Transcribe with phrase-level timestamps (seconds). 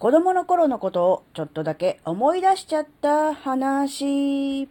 [0.00, 4.66] 子供の頃のことをちょっとだけ思い出しちゃった話。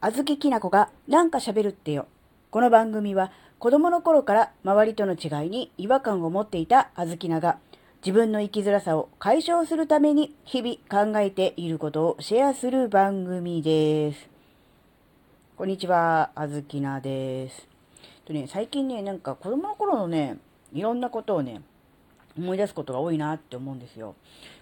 [0.00, 2.08] あずききなこがなんか喋るってよ。
[2.50, 3.30] この番組は
[3.60, 7.60] 子供の頃から周りとの違いに違和感を持っていたあずきなが
[8.04, 14.28] 自分の生きづらさを解消するために日々考えていることをシェアする番組です。
[15.56, 17.68] こんにちは、あずきなです。
[18.24, 20.38] とね、最近ね、なんか子供の頃のね、
[20.72, 21.62] いろんなことをね、
[22.40, 24.06] 思い出すことが多いなって思うんですよ。
[24.08, 24.14] やっ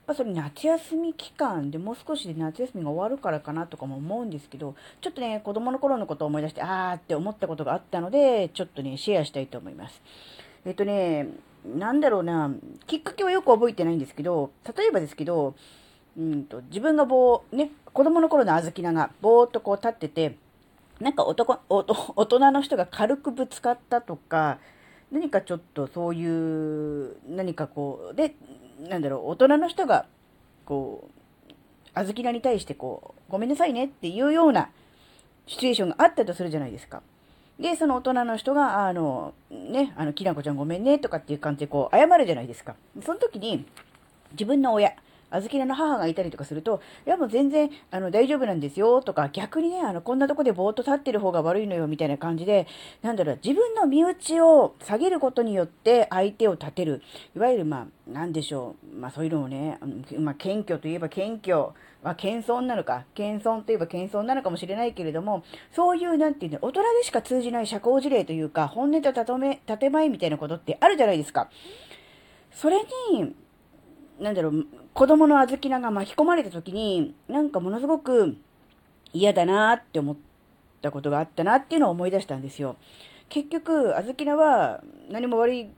[0.06, 10.02] ぱそれ夏休み期間でもう少しで夏休みが終わるからかなとかも思うんですけど、ちょっとね、子供の頃のことを思い出して、あーって思ったことがあったので、ちょっとね、シェアしたいと思います。
[10.64, 11.28] えっとね、
[11.64, 12.50] なんだろうな、
[12.86, 15.54] きっかけはよく覚えてないんですけど、例えばですけど、
[16.16, 20.36] うんと、自分が棒、ね、子供の頃のあずきながぼーっとこう立ってて、
[21.00, 21.84] なんか男、大
[22.26, 24.58] 人の人が軽くぶつかったとか、
[25.10, 28.34] 何かちょっとそういう、何かこう、で、
[28.88, 30.06] なんだろう、大人の人が、
[30.64, 31.08] こ
[31.48, 31.52] う、
[31.94, 34.70] あずきなに対してこう、ごめんなさいねっていうような
[35.46, 37.02] シチュエーションがあったとするじゃないですか。
[37.58, 42.76] で、その大人の人が、あの、ね、あの、きなこちゃんごめんねとかっていう感じでこう、謝るじゃないですか。
[43.04, 43.66] その時に、
[44.32, 44.92] 自分の親、
[45.30, 52.66] あずきなの母がいたりとかすると、いやもう全然、あの、大丈夫なんですよ、とか、逆にね、あの、こんなとこでぼーっと立ってる方が悪いのよ、みたいな感じで、
[53.02, 57.02] なんだろう、自分の身内を下げることによって相手を立てる。
[57.36, 59.78] いわゆる、まあ、なんでしょう、まあそういうのをね、
[60.18, 65.42] まあ、謙虚といえば謙虚、ま、謙遜なのか、謙遜といえば謙遜なのかもしれないけれども、
[65.72, 71.50] そういう、なんていうの、大人でしか通じない社交辞令というか、本音と建前みたいなことってあるじゃないですか。
[72.52, 72.78] それ
[73.12, 73.34] に、
[74.20, 74.66] なんだろう、
[74.98, 78.36] 子供の小豆菜が巻き込まれた時に、なんかものすごく
[79.12, 80.16] 嫌だなって思っ
[80.82, 82.74] たことがあったなっていうのを思い出したんですよ。
[83.28, 85.70] 結局、小豆菜は何も悪い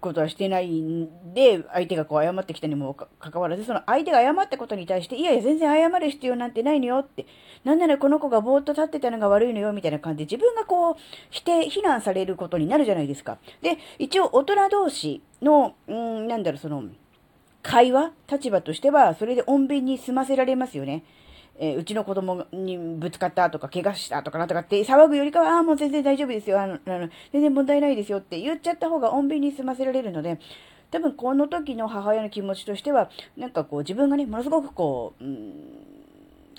[0.00, 7.26] ことはしてないんで、相手がこう謝ってきたにもかかわらず、その相手が謝ったことに対して、いやいや、全然謝る必要なんてないのよって、
[7.62, 10.96] なんならこの子がぼーっと立ってたのが悪いのよ、みたいな感じで、自分がこう、
[11.30, 13.38] 否定、非難されることになるじゃないですか。
[13.62, 16.82] で、一応大人同士の、うん、なんだろう、その、
[17.68, 21.04] 会話、立場としては、それで穏便に済ませられますよね。
[21.58, 26.62] えー、うちの子供にぶつかったとか、怪我したとかなんとかって騒ぐよりかは、ああ、もう全然大丈夫ですよ。
[26.62, 30.40] あの、あの全然問題ないですよって言っちゃった方が穏便に済ませられるので、
[30.90, 35.52] 多分この時の母親の気持ちとしては、なんかこう自分がね、ものすごくこう、うん、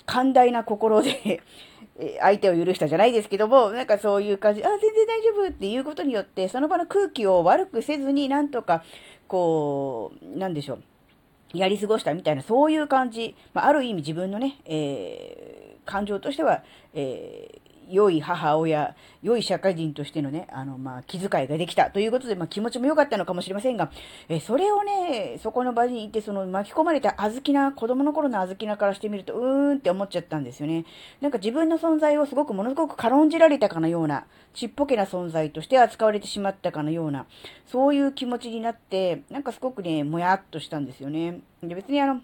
[0.06, 1.42] 寛大な心で
[2.20, 8.84] 相手を許したじゃないですけども、なんかそういう感じ、あ、全然大丈夫っていうことによって、その場の空気を悪くせずに、なんとか、
[9.26, 10.82] こう、なんでしょう。
[11.54, 13.34] やり過ごしたみたいな、そういう感じ。
[13.54, 16.62] まあ、ある意味自分のね、えー、感情としては、
[16.94, 23.90] えー、良い母親、良い社会人としてのね、あの、まあ、気遣いができたということで、まあ、気持ちも良かったのかもしれませんが、
[24.28, 30.84] えそれをね、そこの場にいて、その巻き込まれた小豆な、子供の頃の小豆なからしてみると、うーんって思っちゃったんですよね。
[31.20, 37.26] なんか自分の存在をすごくものすごく軽んじられたかのような、ちっぽけな存在として扱われてしまったかのような、
[37.66, 41.40] そういう気持ちになって、なんかすごくね、もやっとしたんですよね。
[41.62, 42.20] で、別にあの、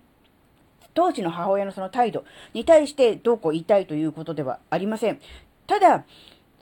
[0.97, 5.21] 当時の母親のその態度に対してどうこう言いたいということではありません。
[5.67, 6.05] ただ、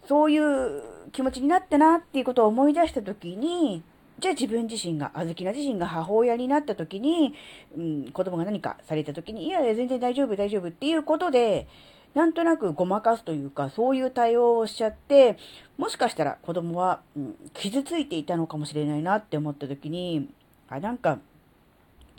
[0.06, 0.82] そういう
[1.12, 3.82] 気持ちになったなっていうことを思い出したときに、
[4.18, 7.34] じゃあ自分自身が、あずきな自身が母親になったときに、
[7.76, 11.66] うん、子供が何かされたときに、いやいや全然大丈夫大丈夫っていうことで、
[12.14, 15.36] なんとなくごまかすというか、そういう対応をしちゃって、
[15.78, 20.28] もしかしたら子供は、うん、傷ついていたのかもしれないなって思ったときに、
[20.68, 21.18] あ、なんか、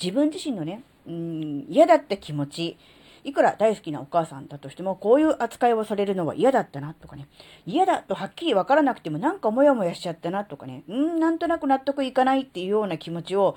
[0.02, 2.78] 自分自身のね、うん、嫌だった気持ち、
[3.25, 7.28] いくら大好きなお母さんだとしても、こういう扱いをされるのは嫌だったなとかね、
[7.66, 13.56] 嫌だとはっきりわからなくてもなんかモヤモヤしちゃったなとかね、うんなんとなく納得いかないっていうような気持ちを、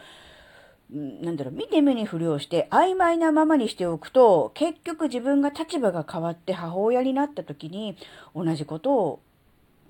[0.91, 7.99] なんだろう、見て目に不良して曖昧なままにしておくと、結局自分が立場が変わって母親になった時に、
[8.35, 9.21] 同じことを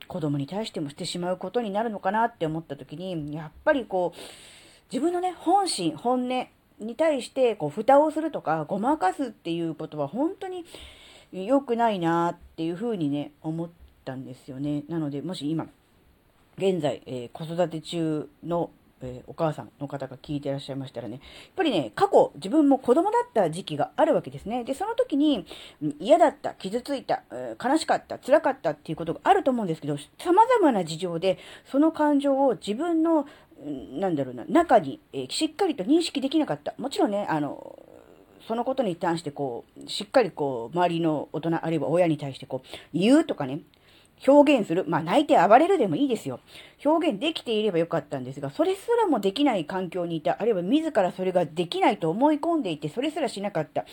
[0.08, 4.18] 子供に対してもしてしまうことになるのかなって思った時に、やっぱりこう、
[4.90, 6.48] 自分のね、本心、本音、
[6.80, 10.64] に対してこう蓋をするとかごまかすっていうことは本当に
[11.32, 13.68] 良くないなっていうふうにね思っ
[14.04, 14.84] たんですよね。
[14.88, 15.66] なのでもし今
[16.56, 18.70] 現在、えー、子育て中の
[19.02, 21.22] えー、お母さんの方が聞いてらっしゃいましたらね、やっ
[21.56, 24.64] ぱりね、過去、自分も子供だった時期があるわけですね。
[24.64, 25.46] で、その時に、
[26.00, 31.38] 嫌だった、傷ついた、え、悲しかった、辛かったっていうことがあると思うんですけど、様々な事情で、
[31.70, 33.26] その感情を自分の
[33.64, 36.74] なんだろうな、中に、えー、しっかりと認識できなかった。
[36.78, 37.78] もちろんね、あの、
[38.46, 43.60] そのことに関してこう、しっかりこう、周りの大人、あるいは親に対してこう、言うとかね、
[44.26, 44.84] 表現する。
[44.86, 46.40] まあ、泣いて暴れるでもいいですよ。
[46.84, 50.36] 表現できていればよかったんですが、それすらもできない環境にいた。
[50.40, 53.82] あるいは自らそれができないと思い込んでいて、それすらしなかった。
[53.82, 53.84] っ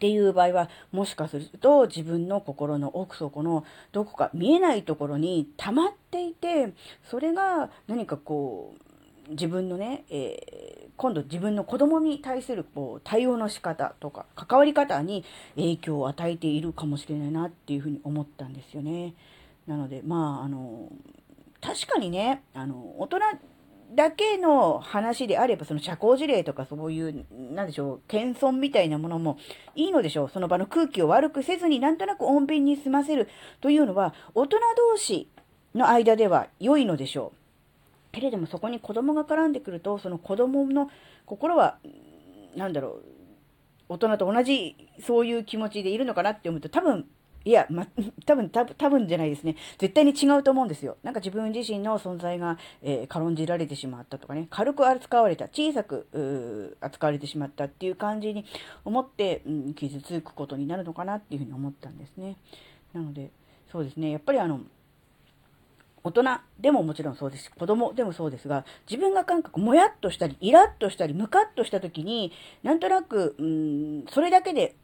[0.00, 6.72] ていう場合は、もしかすると自分の心の奥底のどこか見えないところに溜まっていて、
[7.10, 8.87] それが何かこう、
[9.28, 15.24] 自分のね、えー、今度自分の子供に対するこう対応の仕方とか関わり方に
[15.56, 19.14] 影響を与えているかもしれないなっていうふうに思ったんですよね。
[19.66, 20.90] なので、まあ、あの、
[21.60, 23.18] 確かにね、あの、大人
[23.94, 29.38] だけの話であれば、その社交辞令とかそういう、なんでしょう、謙遜みたいなものも
[29.74, 30.30] いいのでしょう。
[30.30, 33.28] その場の空気を悪くせずになんとなく穏便に済ませる
[33.60, 34.58] というのは、大人
[34.92, 35.28] 同士
[35.74, 37.37] の間では良いのでしょう。
[38.12, 40.90] けれどもそこに子供が絡んでくると、その子供の
[41.26, 41.78] 心は、
[42.56, 43.04] なんだろう、
[43.88, 47.06] 大人と同じそういう気持ちでいるのかなって思うと、多分、
[47.44, 47.86] いや、ま、
[48.26, 49.56] 多分、多分、多分じゃないですね。
[49.78, 50.96] 絶対に違うと思うんですよ。
[51.02, 58.44] なんか自分自身の存在が、えー、軽んじられてしまったとかね、軽く扱われた、小さく、扱われてしまったっていう感じに
[58.84, 62.36] 思って、うん、傷つくことになるのかなっていうふうに思ったんですね。
[62.92, 63.30] なので、
[63.72, 64.10] そうですね。
[64.10, 64.60] やっぱりあの、
[66.04, 66.22] 大人
[66.60, 74.74] でももちろんそうですし、子供でもそうですが、自分が感覚、もやっとしたり、イラッとしたり、ムカッとした時に、なんとなく、うん、それだけで、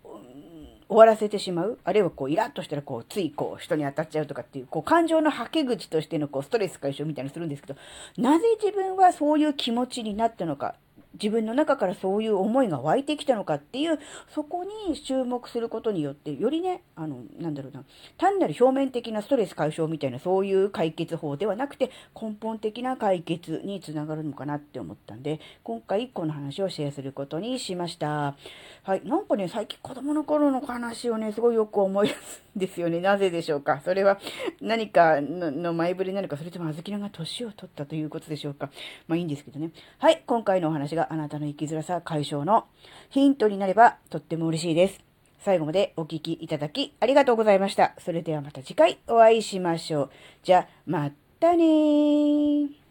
[0.89, 1.79] 終わらせてしまう。
[1.83, 7.79] あるいはこう、イラッとしたらこう、ついこう、人に当たっちゃうとかっていう、こう、感情のはけ口としてのこう、ストレス解消みたいにするんですけど、
[8.19, 10.75] なぜ自分はそういう気持ちになったのか、
[11.15, 13.99] 自分の中からそういう思いが湧いてきたのかっていう、
[14.35, 17.85] そこに注目することによって、よりね、あの、なんだろうな、
[18.19, 21.91] 単なる表面的なストレス解消みたいなそういう解決法ではなくて、
[22.21, 28.37] 根本的な解決につながるのかなって思ったんで、今回この話をシェアすることにしました。
[28.83, 33.01] はい、なんかね、最近子供の頃の話をね、すごいよく思い出すんですよね。
[33.01, 33.81] なぜでしょうか？
[33.85, 34.19] それは
[34.61, 38.71] 何かの前触れなのか、それともあずきなが年を取ったということでしょうか？
[39.07, 39.71] まあいいんですけどね。
[39.99, 42.67] はい、今回のお話があなたの生きづらさ解消の
[43.11, 45.01] ヒントになればとっても嬉しいです。
[45.41, 47.95] 最後までお聴きいただきありがとうございました。
[47.99, 50.11] それではまた次回お会いしましょう。
[50.43, 52.84] じゃあ、またねー。